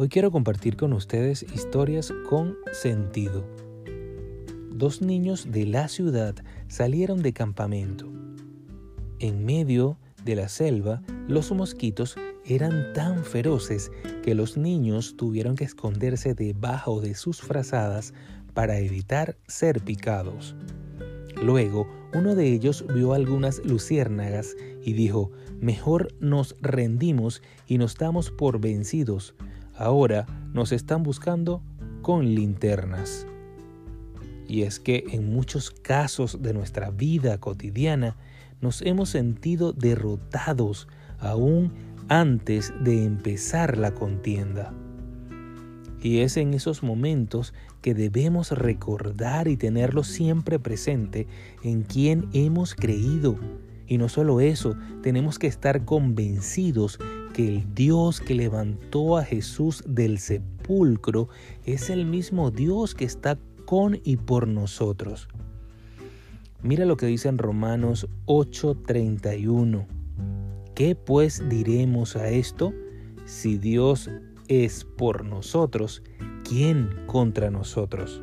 [0.00, 3.44] Hoy quiero compartir con ustedes historias con sentido.
[4.70, 6.36] Dos niños de la ciudad
[6.68, 8.06] salieron de campamento.
[9.18, 13.90] En medio de la selva, los mosquitos eran tan feroces
[14.22, 18.14] que los niños tuvieron que esconderse debajo de sus frazadas
[18.54, 20.54] para evitar ser picados.
[21.42, 24.54] Luego, uno de ellos vio algunas luciérnagas
[24.84, 29.34] y dijo, mejor nos rendimos y nos damos por vencidos,
[29.78, 31.62] ahora nos están buscando
[32.02, 33.26] con linternas.
[34.46, 38.16] Y es que en muchos casos de nuestra vida cotidiana
[38.60, 40.88] nos hemos sentido derrotados
[41.20, 41.72] aún
[42.08, 44.72] antes de empezar la contienda.
[46.00, 51.26] Y es en esos momentos que debemos recordar y tenerlo siempre presente
[51.62, 53.36] en quien hemos creído.
[53.86, 56.98] Y no solo eso, tenemos que estar convencidos
[57.38, 61.28] que el Dios que levantó a Jesús del sepulcro
[61.64, 65.28] es el mismo Dios que está con y por nosotros.
[66.64, 69.86] Mira lo que dice en Romanos 8:31.
[70.74, 72.74] ¿Qué pues diremos a esto?
[73.24, 74.10] Si Dios
[74.48, 76.02] es por nosotros,
[76.42, 78.20] ¿quién contra nosotros?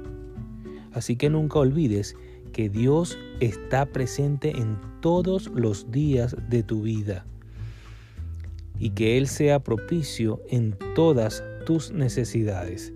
[0.92, 2.18] Así que nunca olvides
[2.52, 7.26] que Dios está presente en todos los días de tu vida
[8.80, 12.94] y que Él sea propicio en todas tus necesidades.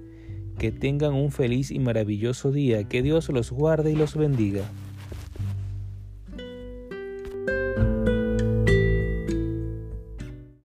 [0.58, 4.70] Que tengan un feliz y maravilloso día, que Dios los guarde y los bendiga.